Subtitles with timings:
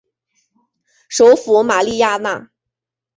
[1.09, 2.49] 首府玛利亚娜。